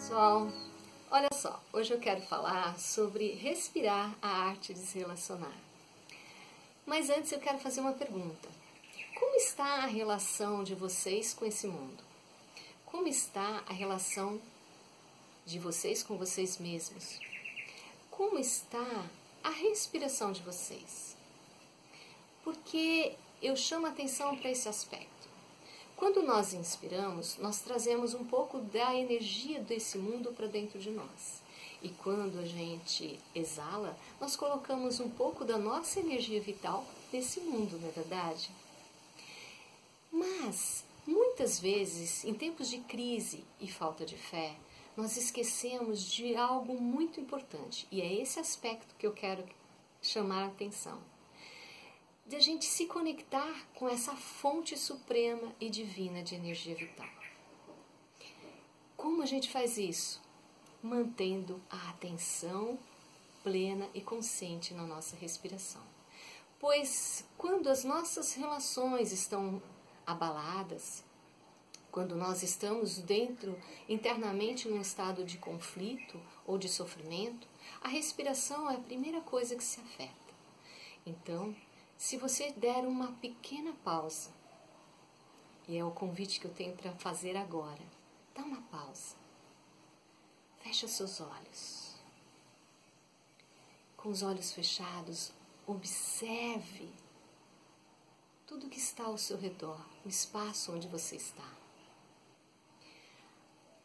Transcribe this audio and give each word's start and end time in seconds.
pessoal, 0.00 0.50
olha 1.10 1.28
só, 1.34 1.62
hoje 1.74 1.92
eu 1.92 2.00
quero 2.00 2.22
falar 2.22 2.78
sobre 2.78 3.32
respirar 3.32 4.16
a 4.22 4.28
arte 4.28 4.72
de 4.72 4.80
se 4.80 4.98
relacionar. 4.98 5.54
Mas 6.86 7.10
antes 7.10 7.30
eu 7.30 7.38
quero 7.38 7.58
fazer 7.58 7.82
uma 7.82 7.92
pergunta. 7.92 8.48
Como 9.18 9.36
está 9.36 9.84
a 9.84 9.86
relação 9.86 10.64
de 10.64 10.74
vocês 10.74 11.34
com 11.34 11.44
esse 11.44 11.66
mundo? 11.66 12.02
Como 12.86 13.06
está 13.08 13.62
a 13.68 13.74
relação 13.74 14.40
de 15.44 15.58
vocês 15.58 16.02
com 16.02 16.16
vocês 16.16 16.56
mesmos? 16.56 17.20
Como 18.10 18.38
está 18.38 19.04
a 19.44 19.50
respiração 19.50 20.32
de 20.32 20.40
vocês? 20.40 21.14
Porque 22.42 23.16
eu 23.42 23.54
chamo 23.54 23.86
atenção 23.86 24.34
para 24.34 24.50
esse 24.50 24.66
aspecto. 24.66 25.19
Quando 26.00 26.22
nós 26.22 26.54
inspiramos, 26.54 27.36
nós 27.36 27.60
trazemos 27.60 28.14
um 28.14 28.24
pouco 28.24 28.58
da 28.58 28.96
energia 28.96 29.60
desse 29.60 29.98
mundo 29.98 30.32
para 30.32 30.46
dentro 30.46 30.78
de 30.78 30.88
nós. 30.88 31.42
E 31.82 31.90
quando 31.90 32.38
a 32.38 32.44
gente 32.46 33.20
exala, 33.34 33.94
nós 34.18 34.34
colocamos 34.34 34.98
um 34.98 35.10
pouco 35.10 35.44
da 35.44 35.58
nossa 35.58 36.00
energia 36.00 36.40
vital 36.40 36.86
nesse 37.12 37.40
mundo, 37.40 37.78
não 37.78 37.90
é 37.90 37.92
verdade? 37.92 38.50
Mas, 40.10 40.86
muitas 41.06 41.60
vezes, 41.60 42.24
em 42.24 42.32
tempos 42.32 42.70
de 42.70 42.78
crise 42.78 43.44
e 43.60 43.70
falta 43.70 44.06
de 44.06 44.16
fé, 44.16 44.56
nós 44.96 45.18
esquecemos 45.18 46.02
de 46.02 46.34
algo 46.34 46.80
muito 46.80 47.20
importante. 47.20 47.86
E 47.92 48.00
é 48.00 48.10
esse 48.10 48.40
aspecto 48.40 48.94
que 48.98 49.06
eu 49.06 49.12
quero 49.12 49.44
chamar 50.00 50.44
a 50.44 50.46
atenção 50.46 50.98
de 52.30 52.36
a 52.36 52.40
gente 52.40 52.64
se 52.64 52.86
conectar 52.86 53.66
com 53.74 53.88
essa 53.88 54.14
fonte 54.14 54.78
suprema 54.78 55.52
e 55.60 55.68
divina 55.68 56.22
de 56.22 56.36
energia 56.36 56.76
vital. 56.76 57.08
Como 58.96 59.20
a 59.20 59.26
gente 59.26 59.50
faz 59.50 59.76
isso? 59.76 60.22
Mantendo 60.80 61.60
a 61.68 61.90
atenção 61.90 62.78
plena 63.42 63.88
e 63.92 64.00
consciente 64.00 64.72
na 64.72 64.84
nossa 64.84 65.16
respiração. 65.16 65.82
Pois 66.60 67.24
quando 67.36 67.68
as 67.68 67.82
nossas 67.82 68.32
relações 68.34 69.10
estão 69.10 69.60
abaladas, 70.06 71.02
quando 71.90 72.14
nós 72.14 72.44
estamos 72.44 72.98
dentro 72.98 73.58
internamente 73.88 74.68
num 74.68 74.80
estado 74.80 75.24
de 75.24 75.36
conflito 75.36 76.20
ou 76.46 76.56
de 76.56 76.68
sofrimento, 76.68 77.48
a 77.80 77.88
respiração 77.88 78.70
é 78.70 78.76
a 78.76 78.80
primeira 78.80 79.20
coisa 79.20 79.56
que 79.56 79.64
se 79.64 79.80
afeta. 79.80 80.14
Então, 81.04 81.56
se 82.00 82.16
você 82.16 82.50
der 82.52 82.86
uma 82.86 83.12
pequena 83.12 83.74
pausa, 83.84 84.30
e 85.68 85.76
é 85.76 85.84
o 85.84 85.90
convite 85.90 86.40
que 86.40 86.46
eu 86.46 86.54
tenho 86.54 86.74
para 86.74 86.92
fazer 86.92 87.36
agora, 87.36 87.82
dá 88.34 88.40
uma 88.42 88.62
pausa. 88.62 89.16
Fecha 90.60 90.88
seus 90.88 91.20
olhos. 91.20 91.94
Com 93.98 94.08
os 94.08 94.22
olhos 94.22 94.50
fechados, 94.50 95.30
observe 95.66 96.88
tudo 98.46 98.70
que 98.70 98.78
está 98.78 99.04
ao 99.04 99.18
seu 99.18 99.36
redor, 99.36 99.84
o 100.02 100.08
espaço 100.08 100.72
onde 100.72 100.88
você 100.88 101.16
está. 101.16 101.52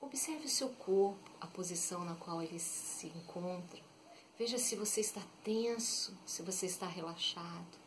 Observe 0.00 0.46
o 0.46 0.48
seu 0.48 0.68
corpo, 0.68 1.30
a 1.40 1.48
posição 1.48 2.04
na 2.04 2.14
qual 2.14 2.40
ele 2.40 2.60
se 2.60 3.08
encontra. 3.08 3.82
Veja 4.38 4.56
se 4.56 4.76
você 4.76 5.00
está 5.00 5.20
tenso, 5.42 6.16
se 6.24 6.42
você 6.42 6.66
está 6.66 6.86
relaxado. 6.86 7.83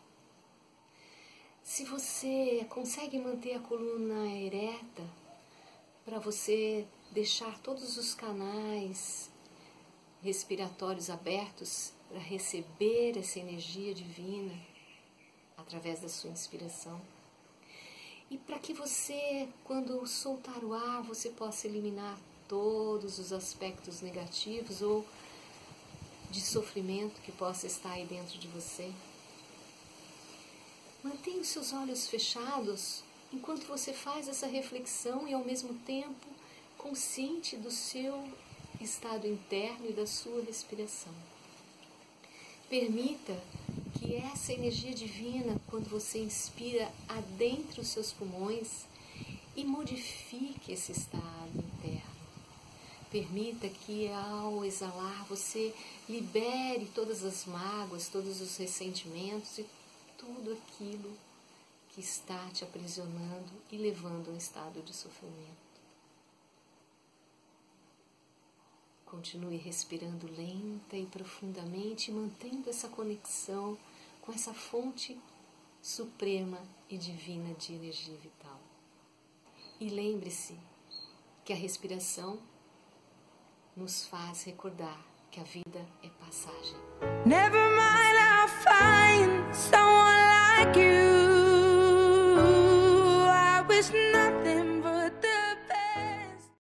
Se 1.68 1.84
você 1.84 2.66
consegue 2.70 3.20
manter 3.20 3.56
a 3.56 3.60
coluna 3.60 4.26
ereta, 4.34 5.04
para 6.06 6.18
você 6.18 6.88
deixar 7.12 7.60
todos 7.60 7.98
os 7.98 8.14
canais 8.14 9.30
respiratórios 10.24 11.10
abertos 11.10 11.92
para 12.08 12.20
receber 12.20 13.18
essa 13.18 13.40
energia 13.40 13.94
divina 13.94 14.58
através 15.58 16.00
da 16.00 16.08
sua 16.08 16.30
inspiração. 16.30 17.02
E 18.32 18.38
para 18.38 18.60
que 18.60 18.72
você, 18.74 19.50
quando 19.66 20.08
soltar 20.08 20.64
o 20.64 20.74
ar, 20.74 21.02
você 21.04 21.32
possa 21.32 21.68
eliminar 21.68 22.18
todos 22.48 23.20
os 23.20 23.34
aspectos 23.34 24.00
negativos 24.00 24.82
ou 24.82 25.06
de 26.32 26.40
sofrimento 26.40 27.22
que 27.24 27.32
possa 27.34 27.68
estar 27.68 27.92
aí 27.92 28.06
dentro 28.06 28.40
de 28.40 28.48
você. 28.48 28.90
Mantenha 31.38 31.42
os 31.42 31.48
seus 31.50 31.74
olhos 31.74 32.08
fechados 32.08 33.04
enquanto 33.32 33.68
você 33.68 33.94
faz 33.94 34.28
essa 34.28 34.48
reflexão 34.48 35.28
e 35.28 35.34
ao 35.34 35.44
mesmo 35.44 35.76
tempo 35.86 36.26
consciente 36.78 37.56
do 37.56 37.70
seu 37.70 38.28
estado 38.82 39.28
interno 39.28 39.88
e 39.88 39.94
da 39.94 40.08
sua 40.08 40.44
respiração. 40.44 41.14
Permita 42.68 43.40
que 44.00 44.16
essa 44.16 44.52
energia 44.52 44.94
divina, 44.94 45.62
quando 45.68 45.88
você 45.90 46.20
inspira, 46.20 46.92
adentre 47.08 47.82
os 47.82 47.90
seus 47.90 48.12
pulmões 48.12 48.86
e 49.56 49.64
modifique 49.64 50.72
esse 50.72 50.92
estado 50.92 51.52
interno. 51.56 52.18
Permita 53.12 53.70
que 53.70 54.10
ao 54.10 54.66
exalar 54.66 55.26
você 55.26 55.72
libere 56.10 56.88
todas 56.96 57.24
as 57.24 57.46
mágoas, 57.46 58.08
todos 58.08 58.42
os 58.42 58.58
ressentimentos 58.58 59.60
e 59.60 59.66
tudo 60.18 60.54
aquilo 60.54 61.16
que 61.90 62.02
está 62.02 62.50
te 62.50 62.64
aprisionando 62.64 63.52
e 63.72 63.78
levando 63.78 64.30
a 64.30 64.34
um 64.34 64.38
estado 64.38 64.82
de 64.82 64.94
sofrimento. 64.94 65.68
Continue 69.06 69.58
respirando 69.58 70.28
lenta 70.28 70.98
e 70.98 71.06
profundamente, 71.06 72.12
mantendo 72.12 72.70
essa 72.70 72.90
conexão 72.90 73.78
com 74.22 74.34
essa 74.34 74.54
fonte 74.54 75.18
suprema 75.82 76.62
e 76.90 76.98
divina 76.98 77.54
de 77.54 77.74
energia 77.74 78.18
vital. 78.18 78.60
E 79.80 79.90
lembre-se 79.90 80.58
que 81.46 81.54
a 81.54 81.56
respiração 81.56 82.40
nos 83.76 84.06
faz 84.06 84.44
recordar 84.44 85.00
que 85.32 85.40
a 85.40 85.44
vida 85.44 85.86
é 86.04 86.10
passagem. 86.10 86.76
Never 87.26 87.70
mind. 87.72 87.88
like 90.58 90.76
you. 90.76 90.97